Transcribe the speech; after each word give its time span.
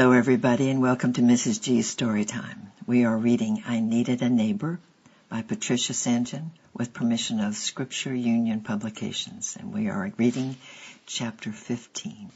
Hello, 0.00 0.12
everybody, 0.12 0.70
and 0.70 0.80
welcome 0.80 1.12
to 1.12 1.20
Mrs. 1.20 1.60
G's 1.60 1.86
Story 1.86 2.24
Time. 2.24 2.72
We 2.86 3.04
are 3.04 3.18
reading 3.18 3.62
I 3.66 3.80
Needed 3.80 4.22
a 4.22 4.30
Neighbor 4.30 4.80
by 5.28 5.42
Patricia 5.42 5.92
St. 5.92 6.26
John 6.26 6.52
with 6.72 6.94
permission 6.94 7.38
of 7.38 7.54
Scripture 7.54 8.14
Union 8.14 8.62
Publications, 8.62 9.58
and 9.60 9.74
we 9.74 9.90
are 9.90 10.10
reading 10.16 10.56
chapter 11.04 11.52
15. 11.52 12.30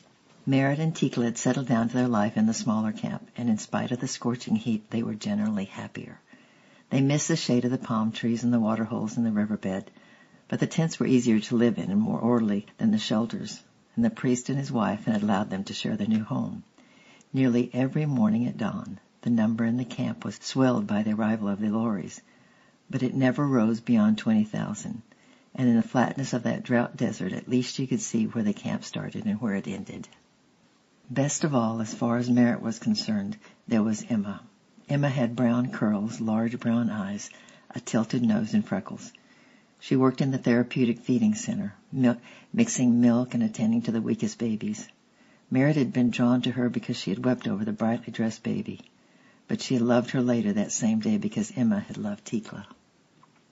Merritt 0.44 0.78
and 0.78 0.94
Tikla 0.94 1.24
had 1.24 1.38
settled 1.38 1.66
down 1.66 1.88
to 1.88 1.94
their 1.94 2.06
life 2.06 2.36
in 2.36 2.44
the 2.44 2.52
smaller 2.52 2.92
camp, 2.92 3.30
and 3.34 3.48
in 3.48 3.56
spite 3.56 3.92
of 3.92 3.98
the 3.98 4.08
scorching 4.08 4.56
heat, 4.56 4.90
they 4.90 5.02
were 5.02 5.14
generally 5.14 5.64
happier. 5.64 6.20
They 6.90 7.00
missed 7.00 7.28
the 7.28 7.34
shade 7.34 7.64
of 7.64 7.70
the 7.70 7.78
palm 7.78 8.12
trees 8.12 8.44
and 8.44 8.52
the 8.52 8.60
water 8.60 8.84
holes 8.84 9.16
in 9.16 9.24
the 9.24 9.32
riverbed, 9.32 9.90
but 10.48 10.60
the 10.60 10.66
tents 10.66 11.00
were 11.00 11.06
easier 11.06 11.40
to 11.40 11.56
live 11.56 11.78
in 11.78 11.90
and 11.90 11.98
more 11.98 12.20
orderly 12.20 12.66
than 12.76 12.90
the 12.90 12.98
shelters, 12.98 13.58
and 13.96 14.04
the 14.04 14.10
priest 14.10 14.50
and 14.50 14.58
his 14.58 14.70
wife 14.70 15.06
had 15.06 15.22
allowed 15.22 15.48
them 15.48 15.64
to 15.64 15.72
share 15.72 15.96
their 15.96 16.06
new 16.06 16.24
home. 16.24 16.62
Nearly 17.36 17.68
every 17.72 18.06
morning 18.06 18.46
at 18.46 18.56
dawn, 18.56 19.00
the 19.22 19.30
number 19.30 19.64
in 19.64 19.76
the 19.76 19.84
camp 19.84 20.24
was 20.24 20.36
swelled 20.40 20.86
by 20.86 21.02
the 21.02 21.14
arrival 21.14 21.48
of 21.48 21.58
the 21.58 21.68
lorries, 21.68 22.20
but 22.88 23.02
it 23.02 23.12
never 23.12 23.44
rose 23.44 23.80
beyond 23.80 24.18
20,000, 24.18 25.02
and 25.56 25.68
in 25.68 25.74
the 25.74 25.82
flatness 25.82 26.32
of 26.32 26.44
that 26.44 26.62
drought 26.62 26.96
desert 26.96 27.32
at 27.32 27.48
least 27.48 27.80
you 27.80 27.88
could 27.88 28.00
see 28.00 28.26
where 28.26 28.44
the 28.44 28.52
camp 28.52 28.84
started 28.84 29.26
and 29.26 29.40
where 29.40 29.56
it 29.56 29.66
ended. 29.66 30.06
Best 31.10 31.42
of 31.42 31.56
all, 31.56 31.80
as 31.80 31.92
far 31.92 32.18
as 32.18 32.30
Merritt 32.30 32.62
was 32.62 32.78
concerned, 32.78 33.36
there 33.66 33.82
was 33.82 34.06
Emma. 34.08 34.40
Emma 34.88 35.08
had 35.08 35.34
brown 35.34 35.72
curls, 35.72 36.20
large 36.20 36.60
brown 36.60 36.88
eyes, 36.88 37.30
a 37.70 37.80
tilted 37.80 38.22
nose, 38.22 38.54
and 38.54 38.64
freckles. 38.64 39.12
She 39.80 39.96
worked 39.96 40.20
in 40.20 40.30
the 40.30 40.38
therapeutic 40.38 41.00
feeding 41.00 41.34
center, 41.34 41.74
mixing 42.52 43.00
milk 43.00 43.34
and 43.34 43.42
attending 43.42 43.82
to 43.82 43.90
the 43.90 44.00
weakest 44.00 44.38
babies. 44.38 44.86
Merritt 45.54 45.76
had 45.76 45.92
been 45.92 46.10
drawn 46.10 46.42
to 46.42 46.50
her 46.50 46.68
because 46.68 46.96
she 46.96 47.10
had 47.10 47.24
wept 47.24 47.46
over 47.46 47.64
the 47.64 47.72
brightly 47.72 48.12
dressed 48.12 48.42
baby, 48.42 48.80
but 49.46 49.60
she 49.60 49.74
had 49.74 49.84
loved 49.84 50.10
her 50.10 50.20
later 50.20 50.52
that 50.52 50.72
same 50.72 50.98
day 50.98 51.16
because 51.16 51.52
Emma 51.54 51.78
had 51.78 51.96
loved 51.96 52.24
Tikla. 52.24 52.66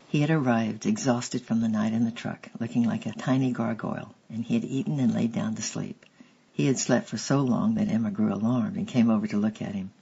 He 0.08 0.20
had 0.20 0.30
arrived, 0.30 0.84
exhausted 0.84 1.42
from 1.42 1.60
the 1.60 1.68
night 1.68 1.92
in 1.92 2.04
the 2.04 2.10
truck, 2.10 2.48
looking 2.58 2.82
like 2.82 3.06
a 3.06 3.12
tiny 3.12 3.52
gargoyle, 3.52 4.16
and 4.28 4.44
he 4.44 4.54
had 4.54 4.64
eaten 4.64 4.98
and 4.98 5.14
laid 5.14 5.30
down 5.32 5.54
to 5.54 5.62
sleep. 5.62 6.04
He 6.52 6.66
had 6.66 6.76
slept 6.76 7.06
for 7.08 7.18
so 7.18 7.40
long 7.40 7.76
that 7.76 7.88
Emma 7.88 8.10
grew 8.10 8.34
alarmed 8.34 8.76
and 8.76 8.88
came 8.88 9.08
over 9.08 9.28
to 9.28 9.36
look 9.36 9.62
at 9.62 9.76
him. 9.76 9.92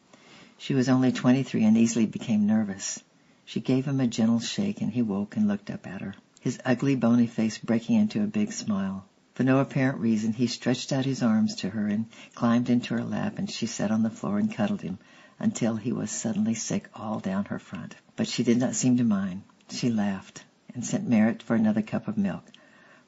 She 0.56 0.72
was 0.72 0.88
only 0.88 1.12
twenty-three 1.12 1.64
and 1.64 1.76
easily 1.76 2.06
became 2.06 2.46
nervous. 2.46 2.98
She 3.44 3.60
gave 3.60 3.84
him 3.84 4.00
a 4.00 4.06
gentle 4.06 4.40
shake 4.40 4.80
and 4.80 4.90
he 4.90 5.02
woke 5.02 5.36
and 5.36 5.46
looked 5.46 5.68
up 5.68 5.86
at 5.86 6.00
her, 6.00 6.14
his 6.40 6.58
ugly 6.64 6.96
bony 6.96 7.26
face 7.26 7.58
breaking 7.58 7.96
into 7.96 8.22
a 8.24 8.26
big 8.26 8.52
smile. 8.54 9.04
For 9.34 9.44
no 9.44 9.60
apparent 9.60 9.98
reason 9.98 10.32
he 10.32 10.46
stretched 10.48 10.92
out 10.92 11.04
his 11.04 11.22
arms 11.22 11.54
to 11.56 11.70
her 11.70 11.86
and 11.86 12.06
climbed 12.34 12.68
into 12.68 12.94
her 12.94 13.04
lap 13.04 13.38
and 13.38 13.50
she 13.50 13.66
sat 13.66 13.90
on 13.90 14.02
the 14.02 14.10
floor 14.10 14.38
and 14.38 14.52
cuddled 14.52 14.82
him 14.82 14.98
until 15.38 15.76
he 15.76 15.92
was 15.92 16.10
suddenly 16.10 16.54
sick 16.54 16.88
all 16.94 17.20
down 17.20 17.44
her 17.44 17.58
front. 17.58 17.94
But 18.16 18.26
she 18.26 18.42
did 18.42 18.58
not 18.58 18.74
seem 18.74 18.96
to 18.96 19.04
mind. 19.04 19.42
She 19.70 19.88
laughed 19.88 20.44
and 20.74 20.84
sent 20.84 21.08
Merritt 21.08 21.42
for 21.42 21.54
another 21.54 21.82
cup 21.82 22.08
of 22.08 22.18
milk. 22.18 22.44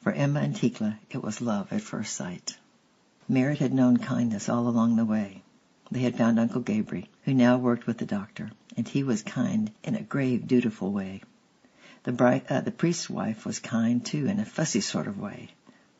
For 0.01 0.11
Emma 0.11 0.39
and 0.39 0.55
Tikla 0.55 0.97
it 1.09 1.21
was 1.21 1.41
love 1.41 1.71
at 1.71 1.81
first 1.81 2.15
sight. 2.15 2.57
Merritt 3.27 3.59
had 3.59 3.73
known 3.73 3.97
kindness 3.97 4.49
all 4.49 4.67
along 4.67 4.95
the 4.95 5.05
way. 5.05 5.43
They 5.91 6.01
had 6.01 6.17
found 6.17 6.39
Uncle 6.39 6.61
Gabriel, 6.61 7.07
who 7.23 7.33
now 7.33 7.57
worked 7.57 7.85
with 7.85 7.97
the 7.97 8.05
doctor, 8.05 8.51
and 8.75 8.87
he 8.87 9.03
was 9.03 9.21
kind 9.23 9.71
in 9.83 9.95
a 9.95 10.01
grave, 10.01 10.47
dutiful 10.47 10.91
way. 10.91 11.21
The, 12.03 12.43
uh, 12.49 12.61
the 12.61 12.71
priest's 12.71 13.09
wife 13.09 13.45
was 13.45 13.59
kind 13.59 14.03
too 14.05 14.25
in 14.25 14.39
a 14.39 14.45
fussy 14.45 14.81
sort 14.81 15.07
of 15.07 15.19
way. 15.19 15.49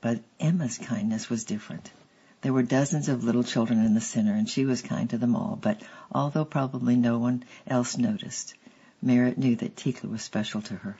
But 0.03 0.21
Emma's 0.37 0.77
kindness 0.77 1.29
was 1.29 1.45
different. 1.45 1.89
There 2.41 2.51
were 2.51 2.61
dozens 2.61 3.07
of 3.07 3.23
little 3.23 3.45
children 3.45 3.79
in 3.85 3.93
the 3.93 4.01
center, 4.01 4.33
and 4.33 4.49
she 4.49 4.65
was 4.65 4.81
kind 4.81 5.09
to 5.11 5.17
them 5.17 5.33
all, 5.33 5.57
but 5.61 5.81
although 6.11 6.43
probably 6.43 6.97
no 6.97 7.19
one 7.19 7.45
else 7.65 7.97
noticed, 7.97 8.53
Merritt 9.01 9.37
knew 9.37 9.55
that 9.55 9.77
Tikla 9.77 10.09
was 10.09 10.21
special 10.21 10.61
to 10.63 10.75
her. 10.75 10.97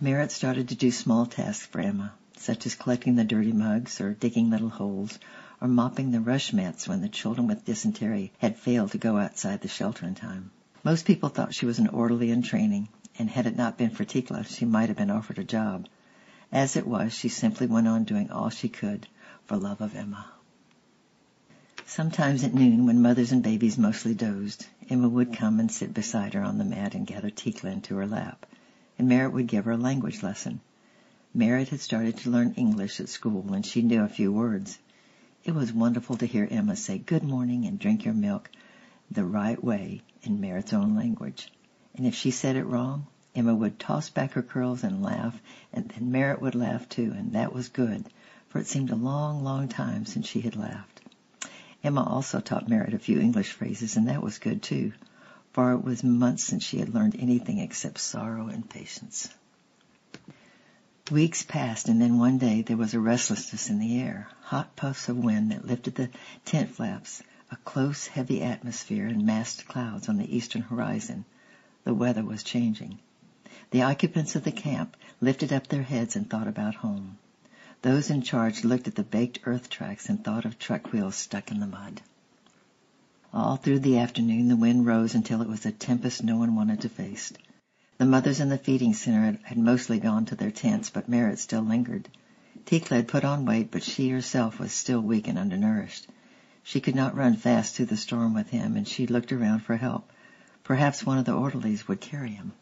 Merritt 0.00 0.30
started 0.30 0.68
to 0.68 0.76
do 0.76 0.92
small 0.92 1.26
tasks 1.26 1.66
for 1.66 1.80
Emma, 1.80 2.12
such 2.36 2.66
as 2.66 2.76
collecting 2.76 3.16
the 3.16 3.24
dirty 3.24 3.50
mugs, 3.50 4.00
or 4.00 4.14
digging 4.14 4.48
little 4.48 4.68
holes, 4.68 5.18
or 5.60 5.66
mopping 5.66 6.12
the 6.12 6.20
rush 6.20 6.52
mats 6.52 6.86
when 6.86 7.00
the 7.00 7.08
children 7.08 7.48
with 7.48 7.64
dysentery 7.64 8.30
had 8.38 8.56
failed 8.56 8.92
to 8.92 8.98
go 8.98 9.16
outside 9.16 9.60
the 9.60 9.66
shelter 9.66 10.06
in 10.06 10.14
time. 10.14 10.52
Most 10.84 11.04
people 11.04 11.30
thought 11.30 11.52
she 11.52 11.66
was 11.66 11.80
an 11.80 11.88
orderly 11.88 12.30
in 12.30 12.42
training, 12.42 12.90
and 13.18 13.28
had 13.28 13.46
it 13.48 13.56
not 13.56 13.76
been 13.76 13.90
for 13.90 14.04
Tikla, 14.04 14.44
she 14.44 14.64
might 14.64 14.88
have 14.88 14.98
been 14.98 15.10
offered 15.10 15.40
a 15.40 15.42
job. 15.42 15.88
As 16.52 16.76
it 16.76 16.86
was, 16.86 17.12
she 17.12 17.28
simply 17.28 17.66
went 17.66 17.86
on 17.86 18.04
doing 18.04 18.30
all 18.30 18.50
she 18.50 18.68
could 18.68 19.06
for 19.44 19.56
love 19.56 19.80
of 19.80 19.94
Emma. 19.94 20.26
Sometimes 21.86 22.44
at 22.44 22.54
noon, 22.54 22.86
when 22.86 23.02
mothers 23.02 23.32
and 23.32 23.42
babies 23.42 23.78
mostly 23.78 24.14
dozed, 24.14 24.66
Emma 24.88 25.08
would 25.08 25.32
come 25.32 25.60
and 25.60 25.70
sit 25.70 25.94
beside 25.94 26.34
her 26.34 26.42
on 26.42 26.58
the 26.58 26.64
mat 26.64 26.94
and 26.94 27.06
gather 27.06 27.30
Tikla 27.30 27.70
into 27.70 27.96
her 27.96 28.06
lap, 28.06 28.46
and 28.98 29.08
Merritt 29.08 29.32
would 29.32 29.46
give 29.46 29.64
her 29.64 29.72
a 29.72 29.76
language 29.76 30.22
lesson. 30.22 30.60
Merritt 31.34 31.68
had 31.68 31.80
started 31.80 32.16
to 32.18 32.30
learn 32.30 32.54
English 32.54 33.00
at 33.00 33.08
school, 33.08 33.52
and 33.52 33.64
she 33.64 33.82
knew 33.82 34.02
a 34.02 34.08
few 34.08 34.32
words. 34.32 34.78
It 35.44 35.52
was 35.52 35.72
wonderful 35.72 36.16
to 36.16 36.26
hear 36.26 36.48
Emma 36.50 36.76
say 36.76 36.98
good 36.98 37.22
morning 37.22 37.64
and 37.64 37.78
drink 37.78 38.04
your 38.04 38.14
milk 38.14 38.50
the 39.10 39.24
right 39.24 39.62
way 39.62 40.02
in 40.22 40.40
Merritt's 40.40 40.72
own 40.72 40.94
language. 40.94 41.50
And 41.94 42.06
if 42.06 42.14
she 42.14 42.30
said 42.30 42.56
it 42.56 42.64
wrong, 42.64 43.06
Emma 43.32 43.54
would 43.54 43.78
toss 43.78 44.10
back 44.10 44.32
her 44.32 44.42
curls 44.42 44.82
and 44.82 45.02
laugh, 45.04 45.40
and 45.72 45.88
then 45.88 46.10
Merritt 46.10 46.42
would 46.42 46.56
laugh 46.56 46.88
too, 46.88 47.12
and 47.16 47.32
that 47.32 47.52
was 47.52 47.68
good, 47.68 48.04
for 48.48 48.58
it 48.58 48.66
seemed 48.66 48.90
a 48.90 48.96
long, 48.96 49.44
long 49.44 49.68
time 49.68 50.04
since 50.04 50.26
she 50.26 50.40
had 50.40 50.56
laughed. 50.56 51.00
Emma 51.84 52.02
also 52.02 52.40
taught 52.40 52.68
Merritt 52.68 52.92
a 52.92 52.98
few 52.98 53.20
English 53.20 53.52
phrases, 53.52 53.96
and 53.96 54.08
that 54.08 54.22
was 54.22 54.38
good 54.38 54.60
too, 54.60 54.92
for 55.52 55.72
it 55.72 55.84
was 55.84 56.02
months 56.02 56.42
since 56.42 56.64
she 56.64 56.78
had 56.78 56.92
learned 56.92 57.14
anything 57.20 57.58
except 57.58 57.98
sorrow 57.98 58.48
and 58.48 58.68
patience. 58.68 59.28
Weeks 61.08 61.44
passed, 61.44 61.88
and 61.88 62.02
then 62.02 62.18
one 62.18 62.38
day 62.38 62.62
there 62.62 62.76
was 62.76 62.94
a 62.94 63.00
restlessness 63.00 63.70
in 63.70 63.78
the 63.78 64.00
air, 64.00 64.28
hot 64.42 64.74
puffs 64.74 65.08
of 65.08 65.16
wind 65.16 65.52
that 65.52 65.64
lifted 65.64 65.94
the 65.94 66.10
tent 66.44 66.70
flaps, 66.70 67.22
a 67.52 67.56
close, 67.56 68.08
heavy 68.08 68.42
atmosphere, 68.42 69.06
and 69.06 69.24
massed 69.24 69.66
clouds 69.66 70.08
on 70.08 70.18
the 70.18 70.36
eastern 70.36 70.62
horizon. 70.62 71.24
The 71.84 71.94
weather 71.94 72.24
was 72.24 72.42
changing. 72.42 72.98
The 73.70 73.82
occupants 73.82 74.34
of 74.34 74.42
the 74.42 74.50
camp 74.50 74.96
lifted 75.20 75.52
up 75.52 75.68
their 75.68 75.84
heads 75.84 76.16
and 76.16 76.28
thought 76.28 76.48
about 76.48 76.74
home. 76.74 77.18
Those 77.82 78.10
in 78.10 78.22
charge 78.22 78.64
looked 78.64 78.88
at 78.88 78.96
the 78.96 79.04
baked 79.04 79.38
earth 79.44 79.70
tracks 79.70 80.08
and 80.08 80.24
thought 80.24 80.44
of 80.44 80.58
truck 80.58 80.92
wheels 80.92 81.14
stuck 81.14 81.52
in 81.52 81.60
the 81.60 81.68
mud. 81.68 82.02
All 83.32 83.54
through 83.54 83.78
the 83.78 83.98
afternoon 83.98 84.48
the 84.48 84.56
wind 84.56 84.86
rose 84.86 85.14
until 85.14 85.40
it 85.40 85.48
was 85.48 85.64
a 85.64 85.70
tempest 85.70 86.24
no 86.24 86.36
one 86.36 86.56
wanted 86.56 86.80
to 86.80 86.88
face. 86.88 87.32
The 87.98 88.06
mothers 88.06 88.40
in 88.40 88.48
the 88.48 88.58
feeding 88.58 88.92
center 88.92 89.38
had 89.44 89.56
mostly 89.56 90.00
gone 90.00 90.24
to 90.26 90.34
their 90.34 90.50
tents, 90.50 90.90
but 90.90 91.08
Merritt 91.08 91.38
still 91.38 91.62
lingered. 91.62 92.08
Tikla 92.66 92.96
had 92.96 93.08
put 93.08 93.24
on 93.24 93.44
weight, 93.44 93.70
but 93.70 93.84
she 93.84 94.08
herself 94.08 94.58
was 94.58 94.72
still 94.72 95.00
weak 95.00 95.28
and 95.28 95.38
undernourished. 95.38 96.08
She 96.64 96.80
could 96.80 96.96
not 96.96 97.14
run 97.14 97.36
fast 97.36 97.76
through 97.76 97.86
the 97.86 97.96
storm 97.96 98.34
with 98.34 98.50
him, 98.50 98.76
and 98.76 98.88
she 98.88 99.06
looked 99.06 99.30
around 99.30 99.60
for 99.60 99.76
help. 99.76 100.10
Perhaps 100.64 101.06
one 101.06 101.18
of 101.18 101.24
the 101.24 101.34
orderlies 101.34 101.86
would 101.86 102.00
carry 102.00 102.30
him. 102.30 102.52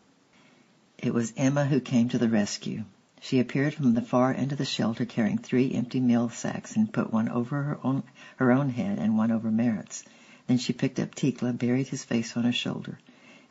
It 1.01 1.15
was 1.15 1.33
Emma 1.37 1.65
who 1.65 1.79
came 1.79 2.09
to 2.09 2.19
the 2.19 2.29
rescue. 2.29 2.85
She 3.21 3.39
appeared 3.39 3.73
from 3.73 3.95
the 3.95 4.03
far 4.03 4.35
end 4.35 4.51
of 4.51 4.59
the 4.59 4.65
shelter 4.65 5.05
carrying 5.05 5.39
three 5.39 5.73
empty 5.73 6.01
meal 6.01 6.29
sacks 6.29 6.75
and 6.75 6.93
put 6.93 7.13
one 7.13 7.29
over 7.29 7.63
her 7.63 7.79
own, 7.85 8.03
her 8.39 8.51
own 8.51 8.71
head 8.71 8.99
and 8.99 9.17
one 9.17 9.31
over 9.31 9.49
Merritt's. 9.49 10.03
Then 10.49 10.59
she 10.59 10.73
picked 10.73 10.99
up 10.99 11.15
Tikla, 11.15 11.53
buried 11.53 11.87
his 11.87 12.03
face 12.03 12.37
on 12.37 12.43
her 12.43 12.51
shoulder, 12.51 12.99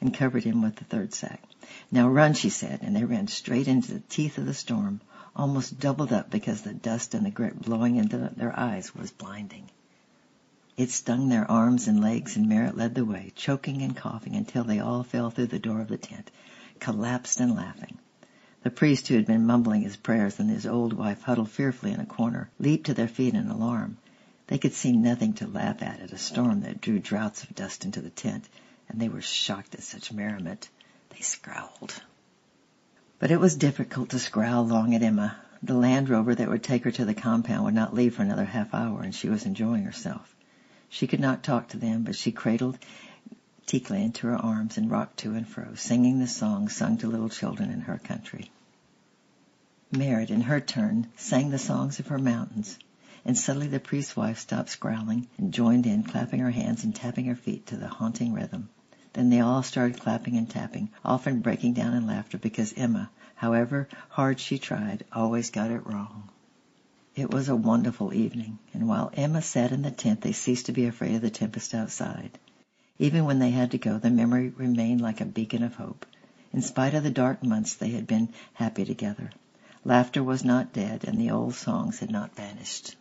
and 0.01 0.13
covered 0.13 0.43
him 0.43 0.61
with 0.61 0.75
the 0.75 0.83
third 0.83 1.13
sack. 1.13 1.41
Now 1.89 2.09
run, 2.09 2.33
she 2.33 2.49
said, 2.49 2.81
and 2.81 2.93
they 2.93 3.05
ran 3.05 3.27
straight 3.27 3.69
into 3.69 3.93
the 3.93 4.01
teeth 4.09 4.37
of 4.37 4.45
the 4.45 4.53
storm, 4.53 4.99
almost 5.33 5.79
doubled 5.79 6.11
up 6.11 6.29
because 6.29 6.63
the 6.63 6.73
dust 6.73 7.13
and 7.13 7.25
the 7.25 7.31
grit 7.31 7.61
blowing 7.61 7.95
into 7.95 8.17
their 8.35 8.59
eyes 8.59 8.93
was 8.93 9.11
blinding. 9.11 9.69
It 10.75 10.89
stung 10.89 11.29
their 11.29 11.49
arms 11.49 11.87
and 11.87 12.01
legs, 12.01 12.35
and 12.35 12.49
Merritt 12.49 12.75
led 12.75 12.93
the 12.93 13.05
way, 13.05 13.31
choking 13.37 13.81
and 13.83 13.95
coughing 13.95 14.35
until 14.35 14.65
they 14.65 14.79
all 14.81 15.03
fell 15.03 15.29
through 15.29 15.47
the 15.47 15.59
door 15.59 15.79
of 15.79 15.87
the 15.87 15.95
tent 15.97 16.29
collapsed 16.79 17.39
and 17.39 17.55
laughing. 17.55 17.97
The 18.63 18.71
priest, 18.71 19.07
who 19.07 19.15
had 19.15 19.25
been 19.25 19.45
mumbling 19.45 19.81
his 19.81 19.95
prayers, 19.95 20.39
and 20.39 20.49
his 20.49 20.65
old 20.65 20.93
wife 20.93 21.21
huddled 21.21 21.49
fearfully 21.49 21.91
in 21.91 21.99
a 21.99 22.05
corner, 22.05 22.49
leaped 22.59 22.87
to 22.87 22.93
their 22.93 23.07
feet 23.07 23.33
in 23.33 23.47
alarm. 23.47 23.97
They 24.47 24.57
could 24.57 24.73
see 24.73 24.91
nothing 24.91 25.33
to 25.33 25.47
laugh 25.47 25.81
at 25.81 25.99
at 25.99 26.11
a 26.11 26.17
storm 26.17 26.61
that 26.61 26.81
drew 26.81 26.99
draughts 26.99 27.43
of 27.43 27.55
dust 27.55 27.85
into 27.85 28.01
the 28.01 28.09
tent, 28.09 28.47
and 28.89 28.99
they 28.99 29.09
were 29.09 29.21
shocked 29.21 29.75
at 29.75 29.83
such 29.83 30.11
merriment. 30.11 30.69
They 31.09 31.21
scowled. 31.21 32.01
But 33.19 33.31
it 33.31 33.39
was 33.39 33.55
difficult 33.55 34.09
to 34.09 34.19
scowl 34.19 34.65
long 34.65 34.93
at 34.95 35.03
Emma. 35.03 35.37
The 35.63 35.73
Land 35.73 36.09
Rover 36.09 36.35
that 36.35 36.49
would 36.49 36.63
take 36.63 36.83
her 36.83 36.91
to 36.91 37.05
the 37.05 37.13
compound 37.13 37.65
would 37.65 37.73
not 37.73 37.93
leave 37.93 38.15
for 38.15 38.21
another 38.21 38.45
half 38.45 38.73
hour, 38.73 39.01
and 39.01 39.13
she 39.13 39.29
was 39.29 39.45
enjoying 39.45 39.83
herself. 39.83 40.35
She 40.89 41.07
could 41.07 41.19
not 41.19 41.43
talk 41.43 41.69
to 41.69 41.77
them, 41.77 42.03
but 42.03 42.15
she 42.15 42.31
cradled 42.31 42.77
Tikla 43.67 43.97
into 44.01 44.27
her 44.27 44.37
arms 44.37 44.77
and 44.77 44.89
rocked 44.89 45.17
to 45.17 45.33
and 45.35 45.45
fro, 45.45 45.75
singing 45.75 46.19
the 46.19 46.27
song 46.27 46.69
sung 46.69 46.97
to 46.99 47.07
little 47.07 47.27
children 47.27 47.69
in 47.69 47.81
her 47.81 47.97
country. 47.97 48.49
Merritt, 49.91 50.29
in 50.29 50.39
her 50.39 50.61
turn, 50.61 51.07
sang 51.17 51.49
the 51.49 51.57
songs 51.57 51.99
of 51.99 52.07
her 52.07 52.17
mountains, 52.17 52.79
and 53.25 53.37
suddenly 53.37 53.67
the 53.67 53.81
priest's 53.81 54.15
wife 54.15 54.39
stopped 54.39 54.79
growling 54.79 55.27
and 55.37 55.53
joined 55.53 55.85
in, 55.85 56.03
clapping 56.03 56.39
her 56.39 56.51
hands 56.51 56.85
and 56.85 56.95
tapping 56.95 57.25
her 57.25 57.35
feet 57.35 57.65
to 57.65 57.75
the 57.75 57.89
haunting 57.89 58.31
rhythm. 58.31 58.69
Then 59.11 59.29
they 59.29 59.41
all 59.41 59.63
started 59.63 59.99
clapping 59.99 60.37
and 60.37 60.49
tapping, 60.49 60.89
often 61.03 61.41
breaking 61.41 61.73
down 61.73 61.93
in 61.93 62.07
laughter 62.07 62.37
because 62.37 62.73
Emma, 62.77 63.09
however 63.35 63.89
hard 64.07 64.39
she 64.39 64.59
tried, 64.59 65.03
always 65.11 65.49
got 65.49 65.71
it 65.71 65.85
wrong. 65.85 66.29
It 67.15 67.31
was 67.31 67.49
a 67.49 67.55
wonderful 67.57 68.13
evening, 68.13 68.59
and 68.73 68.87
while 68.87 69.11
Emma 69.13 69.41
sat 69.41 69.73
in 69.73 69.81
the 69.81 69.91
tent 69.91 70.21
they 70.21 70.31
ceased 70.31 70.67
to 70.67 70.71
be 70.71 70.85
afraid 70.85 71.15
of 71.15 71.21
the 71.21 71.29
tempest 71.29 71.73
outside. 71.73 72.39
Even 72.99 73.25
when 73.25 73.37
they 73.39 73.51
had 73.51 73.71
to 73.71 73.77
go, 73.77 73.99
the 73.99 74.09
memory 74.09 74.49
remained 74.49 75.01
like 75.01 75.21
a 75.21 75.25
beacon 75.25 75.61
of 75.61 75.75
hope. 75.75 76.05
In 76.51 76.61
spite 76.63 76.95
of 76.95 77.03
the 77.03 77.11
dark 77.11 77.43
months 77.43 77.75
they 77.75 77.91
had 77.91 78.07
been 78.07 78.29
happy 78.53 78.85
together. 78.85 79.29
Laughter 79.85 80.23
was 80.23 80.43
not 80.43 80.73
dead, 80.73 81.03
and 81.03 81.19
the 81.19 81.29
old 81.29 81.53
songs 81.53 81.99
had 81.99 82.09
not 82.09 82.35
vanished. 82.35 82.95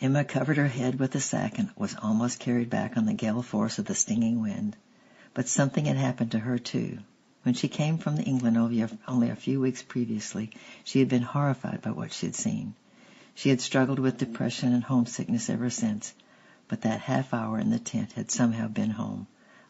Emma 0.00 0.22
covered 0.24 0.56
her 0.58 0.68
head 0.68 0.98
with 0.98 1.10
the 1.10 1.20
sack 1.20 1.58
and 1.58 1.70
was 1.76 1.96
almost 1.96 2.38
carried 2.38 2.70
back 2.70 2.96
on 2.96 3.06
the 3.06 3.14
gale 3.14 3.42
force 3.42 3.78
of 3.80 3.86
the 3.86 3.94
stinging 3.94 4.40
wind. 4.40 4.76
But 5.34 5.48
something 5.48 5.86
had 5.86 5.96
happened 5.96 6.30
to 6.30 6.38
her 6.38 6.58
too. 6.58 6.98
When 7.42 7.54
she 7.54 7.68
came 7.68 7.98
from 7.98 8.18
England 8.18 8.56
over 8.56 8.90
only 9.08 9.28
a 9.28 9.36
few 9.36 9.60
weeks 9.60 9.82
previously, 9.82 10.50
she 10.84 11.00
had 11.00 11.08
been 11.08 11.22
horrified 11.22 11.82
by 11.82 11.90
what 11.90 12.12
she 12.12 12.26
had 12.26 12.34
seen. 12.36 12.74
She 13.34 13.48
had 13.48 13.60
struggled 13.60 13.98
with 13.98 14.18
depression 14.18 14.72
and 14.72 14.84
homesickness 14.84 15.50
ever 15.50 15.68
since, 15.68 16.14
but 16.68 16.82
that 16.82 17.00
half 17.00 17.34
hour 17.34 17.58
in 17.58 17.70
the 17.70 17.78
tent 17.78 18.12
had 18.12 18.30
somehow 18.30 18.68
been 18.68 18.90
home. 18.90 19.26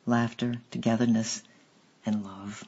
Laughter, 0.06 0.55
togetherness, 0.70 1.43
and 2.06 2.25
love. 2.25 2.64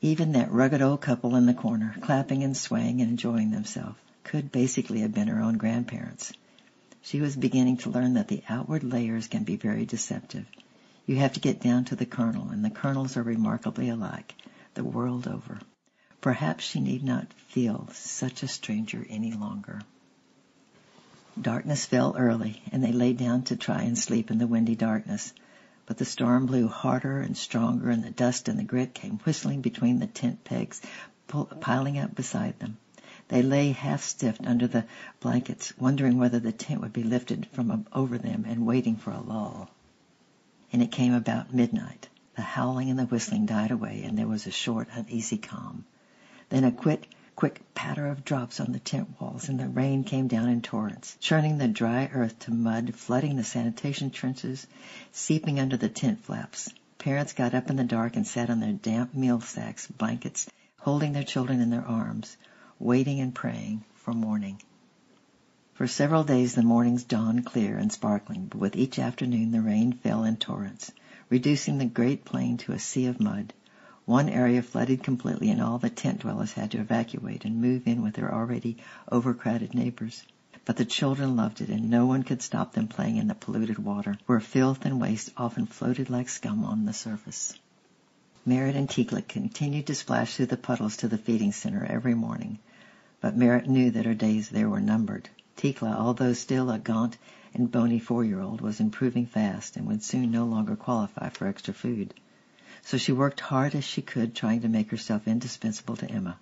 Even 0.00 0.32
that 0.32 0.52
rugged 0.52 0.82
old 0.82 1.00
couple 1.00 1.34
in 1.34 1.46
the 1.46 1.54
corner, 1.54 1.96
clapping 2.00 2.44
and 2.44 2.56
swaying 2.56 3.00
and 3.00 3.10
enjoying 3.10 3.50
themselves, 3.50 3.98
could 4.22 4.52
basically 4.52 5.00
have 5.00 5.14
been 5.14 5.28
her 5.28 5.40
own 5.40 5.56
grandparents. 5.56 6.32
She 7.00 7.20
was 7.20 7.36
beginning 7.36 7.78
to 7.78 7.90
learn 7.90 8.14
that 8.14 8.28
the 8.28 8.42
outward 8.48 8.84
layers 8.84 9.28
can 9.28 9.44
be 9.44 9.56
very 9.56 9.86
deceptive. 9.86 10.46
You 11.06 11.16
have 11.16 11.32
to 11.32 11.40
get 11.40 11.60
down 11.60 11.86
to 11.86 11.96
the 11.96 12.04
kernel, 12.04 12.50
and 12.50 12.64
the 12.64 12.70
kernels 12.70 13.16
are 13.16 13.22
remarkably 13.22 13.88
alike, 13.88 14.34
the 14.74 14.84
world 14.84 15.26
over. 15.26 15.58
Perhaps 16.20 16.64
she 16.64 16.80
need 16.80 17.02
not 17.02 17.32
feel 17.32 17.88
such 17.92 18.42
a 18.42 18.48
stranger 18.48 19.06
any 19.08 19.32
longer. 19.32 19.80
Darkness 21.40 21.86
fell 21.86 22.16
early, 22.16 22.62
and 22.72 22.82
they 22.82 22.92
lay 22.92 23.12
down 23.12 23.42
to 23.44 23.56
try 23.56 23.82
and 23.82 23.96
sleep 23.96 24.30
in 24.30 24.38
the 24.38 24.46
windy 24.46 24.74
darkness. 24.74 25.32
But 25.86 25.98
the 25.98 26.04
storm 26.04 26.46
blew 26.46 26.68
harder 26.68 27.20
and 27.20 27.36
stronger, 27.36 27.90
and 27.90 28.02
the 28.02 28.10
dust 28.10 28.48
and 28.48 28.58
the 28.58 28.64
grit 28.64 28.94
came 28.94 29.18
whistling 29.18 29.60
between 29.60 29.98
the 29.98 30.06
tent 30.06 30.44
pegs, 30.44 30.80
piling 31.60 31.98
up 31.98 32.14
beside 32.14 32.58
them. 32.58 32.76
They 33.28 33.42
lay 33.42 33.72
half 33.72 34.02
stiffed 34.02 34.46
under 34.46 34.66
the 34.66 34.84
blankets, 35.20 35.72
wondering 35.78 36.18
whether 36.18 36.40
the 36.40 36.52
tent 36.52 36.80
would 36.80 36.92
be 36.92 37.02
lifted 37.04 37.46
from 37.52 37.86
over 37.92 38.18
them 38.18 38.44
and 38.46 38.66
waiting 38.66 38.96
for 38.96 39.12
a 39.12 39.20
lull 39.20 39.70
and 40.72 40.82
it 40.82 40.92
came 40.92 41.14
about 41.14 41.54
midnight. 41.54 42.08
The 42.36 42.42
howling 42.42 42.90
and 42.90 42.98
the 42.98 43.06
whistling 43.06 43.46
died 43.46 43.70
away, 43.70 44.02
and 44.04 44.16
there 44.18 44.28
was 44.28 44.46
a 44.46 44.50
short, 44.50 44.88
uneasy 44.92 45.38
calm. 45.38 45.84
Then 46.50 46.64
a 46.64 46.70
quick, 46.72 47.08
quick 47.38 47.62
patter 47.72 48.08
of 48.08 48.24
drops 48.24 48.58
on 48.58 48.72
the 48.72 48.80
tent 48.80 49.08
walls, 49.20 49.48
and 49.48 49.60
the 49.60 49.68
rain 49.68 50.02
came 50.02 50.26
down 50.26 50.48
in 50.48 50.60
torrents, 50.60 51.16
churning 51.20 51.56
the 51.56 51.68
dry 51.68 52.10
earth 52.12 52.36
to 52.36 52.50
mud, 52.50 52.92
flooding 52.96 53.36
the 53.36 53.44
sanitation 53.44 54.10
trenches, 54.10 54.66
seeping 55.12 55.60
under 55.60 55.76
the 55.76 55.88
tent 55.88 56.18
flaps. 56.24 56.68
Parents 56.98 57.32
got 57.32 57.54
up 57.54 57.70
in 57.70 57.76
the 57.76 57.84
dark 57.84 58.16
and 58.16 58.26
sat 58.26 58.50
on 58.50 58.58
their 58.58 58.72
damp 58.72 59.14
meal 59.14 59.40
sacks, 59.40 59.86
blankets, 59.86 60.50
holding 60.80 61.12
their 61.12 61.22
children 61.22 61.60
in 61.60 61.70
their 61.70 61.86
arms, 61.86 62.36
waiting 62.80 63.20
and 63.20 63.32
praying 63.32 63.84
for 63.94 64.12
morning. 64.12 64.60
For 65.74 65.86
several 65.86 66.24
days 66.24 66.56
the 66.56 66.64
mornings 66.64 67.04
dawned 67.04 67.46
clear 67.46 67.78
and 67.78 67.92
sparkling, 67.92 68.46
but 68.46 68.58
with 68.58 68.74
each 68.74 68.98
afternoon 68.98 69.52
the 69.52 69.62
rain 69.62 69.92
fell 69.92 70.24
in 70.24 70.38
torrents, 70.38 70.90
reducing 71.30 71.78
the 71.78 71.84
great 71.84 72.24
plain 72.24 72.56
to 72.56 72.72
a 72.72 72.80
sea 72.80 73.06
of 73.06 73.20
mud. 73.20 73.52
One 74.08 74.30
area 74.30 74.62
flooded 74.62 75.02
completely 75.02 75.50
and 75.50 75.60
all 75.60 75.76
the 75.76 75.90
tent 75.90 76.20
dwellers 76.20 76.54
had 76.54 76.70
to 76.70 76.78
evacuate 76.78 77.44
and 77.44 77.60
move 77.60 77.86
in 77.86 78.00
with 78.00 78.14
their 78.14 78.32
already 78.34 78.78
overcrowded 79.12 79.74
neighbors. 79.74 80.22
But 80.64 80.78
the 80.78 80.86
children 80.86 81.36
loved 81.36 81.60
it 81.60 81.68
and 81.68 81.90
no 81.90 82.06
one 82.06 82.22
could 82.22 82.40
stop 82.40 82.72
them 82.72 82.88
playing 82.88 83.18
in 83.18 83.28
the 83.28 83.34
polluted 83.34 83.78
water, 83.78 84.16
where 84.24 84.40
filth 84.40 84.86
and 84.86 84.98
waste 84.98 85.28
often 85.36 85.66
floated 85.66 86.08
like 86.08 86.30
scum 86.30 86.64
on 86.64 86.86
the 86.86 86.94
surface. 86.94 87.52
Merritt 88.46 88.76
and 88.76 88.88
Tikla 88.88 89.28
continued 89.28 89.88
to 89.88 89.94
splash 89.94 90.36
through 90.36 90.46
the 90.46 90.56
puddles 90.56 90.96
to 90.96 91.08
the 91.08 91.18
feeding 91.18 91.52
center 91.52 91.84
every 91.84 92.14
morning, 92.14 92.60
but 93.20 93.36
Merritt 93.36 93.68
knew 93.68 93.90
that 93.90 94.06
her 94.06 94.14
days 94.14 94.48
there 94.48 94.70
were 94.70 94.80
numbered. 94.80 95.28
Tikla, 95.58 95.94
although 95.94 96.32
still 96.32 96.70
a 96.70 96.78
gaunt 96.78 97.18
and 97.52 97.70
bony 97.70 97.98
four-year-old, 97.98 98.62
was 98.62 98.80
improving 98.80 99.26
fast 99.26 99.76
and 99.76 99.86
would 99.86 100.02
soon 100.02 100.30
no 100.30 100.46
longer 100.46 100.76
qualify 100.76 101.28
for 101.28 101.46
extra 101.46 101.74
food. 101.74 102.14
So 102.82 102.96
she 102.96 103.12
worked 103.12 103.40
hard 103.40 103.74
as 103.74 103.84
she 103.84 104.02
could 104.02 104.34
trying 104.34 104.62
to 104.62 104.68
make 104.68 104.90
herself 104.90 105.28
indispensable 105.28 105.96
to 105.96 106.10
Emma, 106.10 106.38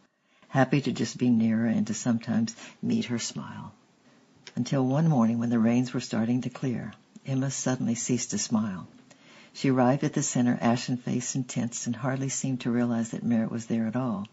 happy 0.48 0.80
to 0.80 0.92
just 0.92 1.18
be 1.18 1.30
near 1.30 1.58
her 1.58 1.66
and 1.66 1.86
to 1.86 1.94
sometimes 1.94 2.54
meet 2.82 3.06
her 3.06 3.18
smile. 3.18 3.72
Until 4.54 4.86
one 4.86 5.08
morning 5.08 5.38
when 5.38 5.50
the 5.50 5.58
rains 5.58 5.92
were 5.92 6.00
starting 6.00 6.42
to 6.42 6.50
clear, 6.50 6.92
Emma 7.26 7.50
suddenly 7.50 7.94
ceased 7.94 8.30
to 8.30 8.38
smile. 8.38 8.86
She 9.52 9.70
arrived 9.70 10.04
at 10.04 10.12
the 10.12 10.22
center 10.22 10.58
ashen-faced 10.60 11.34
and 11.34 11.48
tense 11.48 11.86
and 11.86 11.96
hardly 11.96 12.28
seemed 12.28 12.60
to 12.60 12.70
realize 12.70 13.10
that 13.10 13.24
Merritt 13.24 13.50
was 13.50 13.66
there 13.66 13.86
at 13.86 13.96
all. 13.96 14.26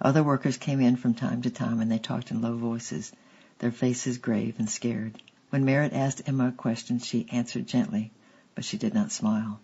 Other 0.00 0.22
workers 0.22 0.56
came 0.56 0.80
in 0.80 0.96
from 0.96 1.14
time 1.14 1.42
to 1.42 1.50
time 1.50 1.80
and 1.80 1.90
they 1.90 1.98
talked 1.98 2.30
in 2.30 2.40
low 2.42 2.56
voices, 2.56 3.12
their 3.58 3.72
faces 3.72 4.18
grave 4.18 4.56
and 4.58 4.68
scared. 4.68 5.22
When 5.50 5.64
Merritt 5.64 5.92
asked 5.92 6.22
Emma 6.26 6.48
a 6.48 6.52
question, 6.52 6.98
she 6.98 7.28
answered 7.30 7.66
gently, 7.66 8.12
but 8.54 8.64
she 8.64 8.76
did 8.76 8.94
not 8.94 9.12
smile. 9.12 9.60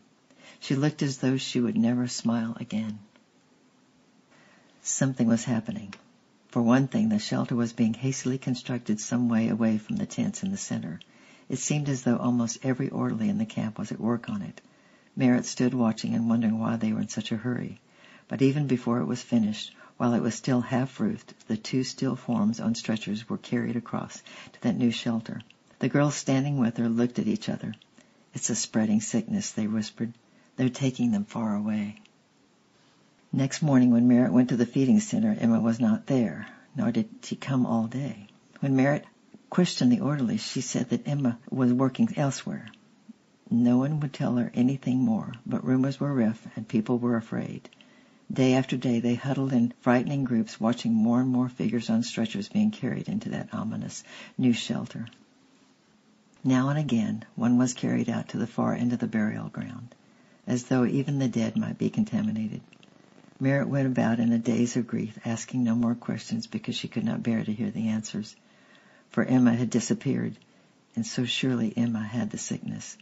She 0.60 0.76
looked 0.76 1.02
as 1.02 1.18
though 1.18 1.36
she 1.36 1.60
would 1.60 1.76
never 1.76 2.06
smile 2.06 2.56
again. 2.60 2.98
Something 4.82 5.26
was 5.26 5.44
happening. 5.44 5.94
For 6.48 6.62
one 6.62 6.86
thing, 6.86 7.08
the 7.08 7.18
shelter 7.18 7.56
was 7.56 7.72
being 7.72 7.94
hastily 7.94 8.38
constructed 8.38 9.00
some 9.00 9.28
way 9.28 9.48
away 9.48 9.78
from 9.78 9.96
the 9.96 10.06
tents 10.06 10.42
in 10.42 10.52
the 10.52 10.56
center. 10.56 11.00
It 11.48 11.58
seemed 11.58 11.88
as 11.88 12.02
though 12.02 12.16
almost 12.16 12.58
every 12.62 12.88
orderly 12.90 13.28
in 13.28 13.38
the 13.38 13.46
camp 13.46 13.78
was 13.78 13.90
at 13.90 13.98
work 14.00 14.30
on 14.30 14.42
it. 14.42 14.60
Merritt 15.16 15.46
stood 15.46 15.74
watching 15.74 16.14
and 16.14 16.28
wondering 16.28 16.58
why 16.58 16.76
they 16.76 16.92
were 16.92 17.00
in 17.00 17.08
such 17.08 17.32
a 17.32 17.36
hurry. 17.36 17.80
But 18.28 18.40
even 18.40 18.66
before 18.66 19.00
it 19.00 19.06
was 19.06 19.22
finished, 19.22 19.74
while 19.96 20.14
it 20.14 20.22
was 20.22 20.34
still 20.34 20.60
half 20.60 21.00
roofed, 21.00 21.34
the 21.48 21.56
two 21.56 21.84
still 21.84 22.16
forms 22.16 22.60
on 22.60 22.74
stretchers 22.74 23.28
were 23.28 23.38
carried 23.38 23.76
across 23.76 24.22
to 24.52 24.62
that 24.62 24.76
new 24.76 24.90
shelter. 24.90 25.40
The 25.78 25.88
girls 25.88 26.14
standing 26.14 26.58
with 26.58 26.76
her 26.76 26.88
looked 26.88 27.18
at 27.18 27.26
each 27.26 27.48
other. 27.48 27.74
It's 28.32 28.50
a 28.50 28.54
spreading 28.54 29.00
sickness, 29.00 29.50
they 29.50 29.66
whispered. 29.66 30.12
They're 30.56 30.68
taking 30.68 31.10
them 31.10 31.24
far 31.24 31.54
away. 31.56 32.00
Next 33.32 33.62
morning 33.62 33.90
when 33.90 34.06
Merritt 34.06 34.32
went 34.32 34.50
to 34.50 34.56
the 34.56 34.66
feeding 34.66 35.00
center, 35.00 35.36
Emma 35.38 35.60
was 35.60 35.80
not 35.80 36.06
there, 36.06 36.46
nor 36.76 36.92
did 36.92 37.08
she 37.22 37.34
come 37.34 37.66
all 37.66 37.88
day. 37.88 38.28
When 38.60 38.76
Merritt 38.76 39.04
questioned 39.50 39.90
the 39.90 40.00
orderly, 40.00 40.36
she 40.36 40.60
said 40.60 40.90
that 40.90 41.08
Emma 41.08 41.38
was 41.50 41.72
working 41.72 42.16
elsewhere. 42.16 42.68
No 43.50 43.78
one 43.78 44.00
would 44.00 44.12
tell 44.12 44.36
her 44.36 44.50
anything 44.54 44.98
more, 44.98 45.34
but 45.44 45.64
rumors 45.64 45.98
were 45.98 46.14
rife 46.14 46.46
and 46.56 46.66
people 46.66 46.98
were 46.98 47.16
afraid. 47.16 47.68
Day 48.32 48.54
after 48.54 48.76
day 48.76 49.00
they 49.00 49.16
huddled 49.16 49.52
in 49.52 49.74
frightening 49.80 50.24
groups 50.24 50.60
watching 50.60 50.94
more 50.94 51.20
and 51.20 51.28
more 51.28 51.48
figures 51.48 51.90
on 51.90 52.02
stretchers 52.02 52.48
being 52.48 52.70
carried 52.70 53.08
into 53.08 53.28
that 53.30 53.52
ominous 53.52 54.02
new 54.38 54.52
shelter. 54.52 55.06
Now 56.42 56.68
and 56.68 56.78
again 56.78 57.24
one 57.34 57.58
was 57.58 57.74
carried 57.74 58.08
out 58.08 58.28
to 58.30 58.38
the 58.38 58.46
far 58.46 58.74
end 58.74 58.92
of 58.92 58.98
the 58.98 59.06
burial 59.06 59.48
ground, 59.48 59.94
as 60.46 60.64
though 60.64 60.84
even 60.84 61.18
the 61.18 61.28
dead 61.28 61.56
might 61.56 61.78
be 61.78 61.90
contaminated. 61.90 62.60
Merritt 63.40 63.68
went 63.68 63.86
about 63.86 64.20
in 64.20 64.32
a 64.32 64.38
daze 64.38 64.76
of 64.76 64.86
grief, 64.86 65.18
asking 65.24 65.64
no 65.64 65.74
more 65.74 65.94
questions 65.94 66.46
because 66.46 66.76
she 66.76 66.88
could 66.88 67.04
not 67.04 67.22
bear 67.22 67.44
to 67.44 67.52
hear 67.52 67.70
the 67.70 67.88
answers. 67.88 68.36
For 69.10 69.24
Emma 69.24 69.54
had 69.54 69.70
disappeared, 69.70 70.36
and 70.94 71.06
so 71.06 71.24
surely 71.24 71.76
Emma 71.76 72.02
had 72.02 72.30
the 72.30 72.38
sickness. 72.38 72.96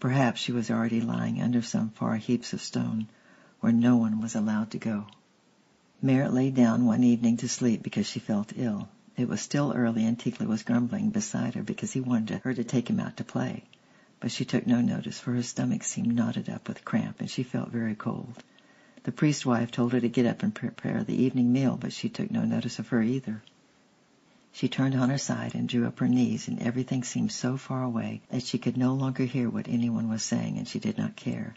Perhaps 0.00 0.40
she 0.40 0.52
was 0.52 0.70
already 0.70 1.00
lying 1.00 1.40
under 1.40 1.62
some 1.62 1.90
far 1.90 2.16
heaps 2.16 2.52
of 2.52 2.60
stone, 2.60 3.08
where 3.60 3.72
no 3.72 3.96
one 3.96 4.20
was 4.20 4.34
allowed 4.34 4.70
to 4.70 4.78
go. 4.78 5.06
Merritt 6.02 6.34
lay 6.34 6.50
down 6.50 6.84
one 6.84 7.02
evening 7.02 7.38
to 7.38 7.48
sleep 7.48 7.82
because 7.82 8.06
she 8.06 8.20
felt 8.20 8.52
ill. 8.56 8.88
It 9.16 9.28
was 9.28 9.40
still 9.40 9.72
early 9.74 10.04
and 10.04 10.18
Tikla 10.18 10.46
was 10.46 10.62
grumbling 10.62 11.10
beside 11.10 11.54
her 11.54 11.62
because 11.62 11.92
he 11.92 12.00
wanted 12.00 12.42
her 12.42 12.52
to 12.52 12.64
take 12.64 12.88
him 12.90 13.00
out 13.00 13.16
to 13.16 13.24
play. 13.24 13.64
But 14.20 14.30
she 14.30 14.44
took 14.44 14.66
no 14.66 14.80
notice 14.80 15.20
for 15.20 15.32
her 15.32 15.42
stomach 15.42 15.84
seemed 15.84 16.14
knotted 16.14 16.48
up 16.48 16.68
with 16.68 16.84
cramp 16.84 17.20
and 17.20 17.30
she 17.30 17.42
felt 17.42 17.70
very 17.70 17.94
cold. 17.94 18.42
The 19.02 19.12
priest's 19.12 19.46
wife 19.46 19.70
told 19.70 19.92
her 19.92 20.00
to 20.00 20.08
get 20.08 20.26
up 20.26 20.42
and 20.42 20.54
prepare 20.54 21.04
the 21.04 21.22
evening 21.22 21.52
meal, 21.52 21.76
but 21.76 21.92
she 21.92 22.08
took 22.08 22.30
no 22.30 22.44
notice 22.44 22.78
of 22.78 22.88
her 22.88 23.02
either. 23.02 23.42
She 24.52 24.68
turned 24.68 24.94
on 24.94 25.10
her 25.10 25.18
side 25.18 25.54
and 25.54 25.68
drew 25.68 25.86
up 25.86 25.98
her 25.98 26.08
knees, 26.08 26.48
and 26.48 26.60
everything 26.60 27.04
seemed 27.04 27.30
so 27.30 27.56
far 27.56 27.82
away 27.82 28.22
that 28.30 28.42
she 28.42 28.58
could 28.58 28.76
no 28.76 28.94
longer 28.94 29.24
hear 29.24 29.50
what 29.50 29.68
anyone 29.68 30.08
was 30.08 30.22
saying, 30.22 30.56
and 30.56 30.66
she 30.66 30.78
did 30.78 30.96
not 30.96 31.14
care. 31.14 31.54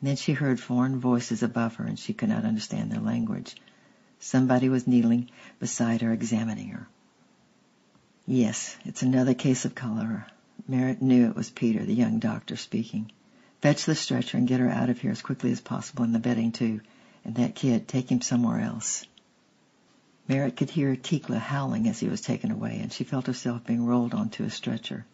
Then 0.00 0.16
she 0.16 0.34
heard 0.34 0.60
foreign 0.60 1.00
voices 1.00 1.42
above 1.42 1.76
her 1.76 1.84
and 1.84 1.98
she 1.98 2.14
could 2.14 2.28
not 2.28 2.44
understand 2.44 2.92
their 2.92 3.00
language. 3.00 3.56
Somebody 4.20 4.68
was 4.68 4.86
kneeling 4.86 5.30
beside 5.58 6.02
her 6.02 6.12
examining 6.12 6.68
her. 6.68 6.86
Yes, 8.26 8.76
it's 8.84 9.02
another 9.02 9.34
case 9.34 9.64
of 9.64 9.74
cholera. 9.74 10.26
Merritt 10.70 11.00
knew 11.00 11.26
it 11.26 11.34
was 11.34 11.48
Peter, 11.48 11.82
the 11.82 11.94
young 11.94 12.18
doctor, 12.18 12.54
speaking. 12.54 13.10
Fetch 13.62 13.86
the 13.86 13.94
stretcher 13.94 14.36
and 14.36 14.46
get 14.46 14.60
her 14.60 14.68
out 14.68 14.90
of 14.90 15.00
here 15.00 15.10
as 15.10 15.22
quickly 15.22 15.50
as 15.50 15.62
possible, 15.62 16.04
and 16.04 16.14
the 16.14 16.18
bedding 16.18 16.52
too. 16.52 16.82
And 17.24 17.36
that 17.36 17.54
kid, 17.54 17.88
take 17.88 18.10
him 18.10 18.20
somewhere 18.20 18.60
else. 18.60 19.06
Merritt 20.28 20.58
could 20.58 20.68
hear 20.68 20.94
Tikla 20.94 21.38
howling 21.38 21.88
as 21.88 22.00
he 22.00 22.08
was 22.08 22.20
taken 22.20 22.50
away, 22.50 22.80
and 22.80 22.92
she 22.92 23.02
felt 23.02 23.26
herself 23.26 23.64
being 23.64 23.86
rolled 23.86 24.12
onto 24.12 24.44
a 24.44 24.50
stretcher. 24.50 25.06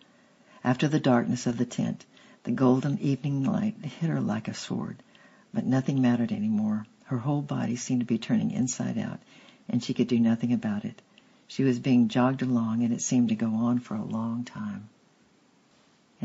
After 0.64 0.88
the 0.88 0.99
darkness 0.99 1.46
of 1.46 1.56
the 1.56 1.64
tent, 1.64 2.04
the 2.42 2.50
golden 2.50 2.99
evening 2.99 3.44
light 3.44 3.76
hit 3.84 4.11
her 4.11 4.20
like 4.20 4.49
a 4.49 4.54
sword, 4.54 5.04
but 5.52 5.64
nothing 5.64 6.02
mattered 6.02 6.32
any 6.32 6.49
more. 6.49 6.84
Her 7.04 7.18
whole 7.18 7.42
body 7.42 7.76
seemed 7.76 8.00
to 8.00 8.06
be 8.06 8.18
turning 8.18 8.50
inside 8.50 8.99
out, 8.99 9.20
and 9.68 9.84
she 9.84 9.94
could 9.94 10.08
do 10.08 10.18
nothing 10.18 10.52
about 10.52 10.84
it. 10.84 11.00
She 11.46 11.62
was 11.62 11.78
being 11.78 12.08
jogged 12.08 12.42
along, 12.42 12.82
and 12.82 12.92
it 12.92 13.02
seemed 13.02 13.28
to 13.28 13.37
go 13.37 13.54
on 13.54 13.78
for 13.78 13.94
a 13.94 14.04
long 14.04 14.42
time. 14.42 14.88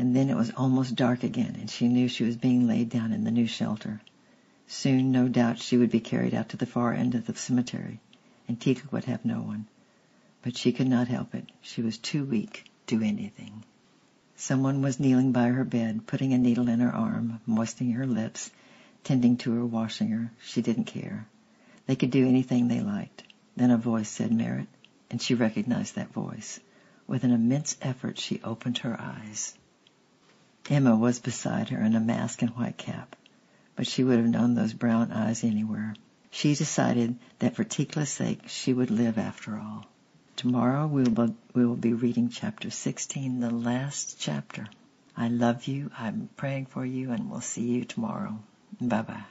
And 0.00 0.16
then 0.16 0.30
it 0.30 0.34
was 0.34 0.50
almost 0.56 0.94
dark 0.94 1.24
again, 1.24 1.58
and 1.60 1.68
she 1.68 1.86
knew 1.86 2.08
she 2.08 2.24
was 2.24 2.34
being 2.34 2.66
laid 2.66 2.88
down 2.88 3.12
in 3.12 3.24
the 3.24 3.30
new 3.30 3.46
shelter. 3.46 4.00
Soon, 4.66 5.12
no 5.12 5.28
doubt, 5.28 5.58
she 5.58 5.76
would 5.76 5.90
be 5.90 6.00
carried 6.00 6.32
out 6.32 6.48
to 6.48 6.56
the 6.56 6.64
far 6.64 6.94
end 6.94 7.14
of 7.14 7.26
the 7.26 7.34
cemetery, 7.34 8.00
and 8.48 8.58
Tikla 8.58 8.90
would 8.92 9.04
have 9.04 9.26
no 9.26 9.42
one. 9.42 9.66
But 10.40 10.56
she 10.56 10.72
could 10.72 10.88
not 10.88 11.08
help 11.08 11.34
it. 11.34 11.52
She 11.60 11.82
was 11.82 11.98
too 11.98 12.24
weak 12.24 12.64
to 12.86 12.96
do 12.96 13.04
anything. 13.04 13.62
Someone 14.36 14.80
was 14.80 14.98
kneeling 14.98 15.32
by 15.32 15.48
her 15.48 15.64
bed, 15.64 16.06
putting 16.06 16.32
a 16.32 16.38
needle 16.38 16.70
in 16.70 16.80
her 16.80 16.90
arm, 16.90 17.38
moistening 17.44 17.92
her 17.92 18.06
lips, 18.06 18.50
tending 19.04 19.36
to 19.36 19.52
her, 19.52 19.66
washing 19.66 20.08
her. 20.08 20.32
She 20.42 20.62
didn't 20.62 20.84
care. 20.84 21.26
They 21.84 21.96
could 21.96 22.10
do 22.10 22.26
anything 22.26 22.68
they 22.68 22.80
liked. 22.80 23.22
Then 23.54 23.70
a 23.70 23.76
voice 23.76 24.08
said 24.08 24.32
Merritt, 24.32 24.68
and 25.10 25.20
she 25.20 25.34
recognized 25.34 25.96
that 25.96 26.14
voice. 26.14 26.58
With 27.06 27.24
an 27.24 27.32
immense 27.32 27.76
effort, 27.82 28.18
she 28.18 28.40
opened 28.42 28.78
her 28.78 28.98
eyes. 28.98 29.58
Emma 30.70 30.94
was 30.94 31.18
beside 31.18 31.68
her 31.70 31.82
in 31.82 31.96
a 31.96 32.00
mask 32.00 32.42
and 32.42 32.52
white 32.52 32.78
cap, 32.78 33.16
but 33.74 33.88
she 33.88 34.04
would 34.04 34.18
have 34.18 34.28
known 34.28 34.54
those 34.54 34.72
brown 34.72 35.10
eyes 35.10 35.42
anywhere. 35.42 35.96
She 36.30 36.54
decided 36.54 37.16
that 37.40 37.56
for 37.56 37.64
Tikla's 37.64 38.08
sake 38.08 38.42
she 38.46 38.72
would 38.72 38.92
live 38.92 39.18
after 39.18 39.58
all. 39.58 39.84
Tomorrow 40.36 40.86
we 40.86 41.02
will, 41.02 41.34
we 41.54 41.66
will 41.66 41.74
be 41.74 41.92
reading 41.92 42.28
chapter 42.28 42.70
16, 42.70 43.40
the 43.40 43.50
last 43.50 44.20
chapter. 44.20 44.68
I 45.16 45.26
love 45.26 45.66
you. 45.66 45.90
I'm 45.98 46.30
praying 46.36 46.66
for 46.66 46.86
you 46.86 47.10
and 47.10 47.28
we'll 47.28 47.40
see 47.40 47.66
you 47.66 47.84
tomorrow. 47.84 48.38
Bye 48.80 49.02
bye. 49.02 49.24